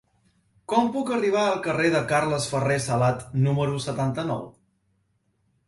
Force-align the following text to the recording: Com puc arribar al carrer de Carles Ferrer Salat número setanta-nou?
Com 0.71 0.87
puc 0.95 1.11
arribar 1.17 1.43
al 1.49 1.59
carrer 1.67 1.91
de 1.97 2.01
Carles 2.13 2.49
Ferrer 2.55 2.79
Salat 2.87 3.23
número 3.45 3.79
setanta-nou? 3.89 4.43